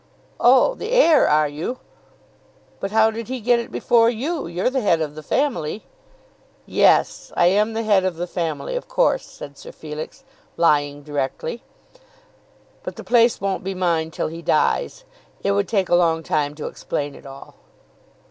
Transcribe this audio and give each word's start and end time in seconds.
"Oh, 0.39 0.73
the 0.73 0.93
heir 0.93 1.27
are 1.27 1.47
you? 1.47 1.77
But 2.79 2.89
how 2.89 3.11
did 3.11 3.27
he 3.27 3.39
get 3.39 3.59
it 3.59 3.71
before 3.71 4.09
you? 4.09 4.47
You're 4.47 4.71
the 4.71 4.81
head 4.81 4.99
of 4.99 5.13
the 5.13 5.21
family?" 5.21 5.85
"Yes, 6.65 7.31
I 7.37 7.45
am 7.45 7.73
the 7.73 7.83
head 7.83 8.03
of 8.03 8.15
the 8.15 8.25
family, 8.25 8.75
of 8.75 8.87
course," 8.87 9.23
said 9.23 9.59
Sir 9.59 9.71
Felix, 9.71 10.23
lying 10.57 11.03
directly. 11.03 11.61
"But 12.81 12.95
the 12.95 13.03
place 13.03 13.39
won't 13.39 13.63
be 13.63 13.75
mine 13.75 14.09
till 14.09 14.29
he 14.29 14.41
dies. 14.41 15.03
It 15.43 15.51
would 15.51 15.67
take 15.67 15.87
a 15.89 15.93
long 15.93 16.23
time 16.23 16.55
to 16.55 16.65
explain 16.65 17.13
it 17.13 17.27
all." 17.27 17.57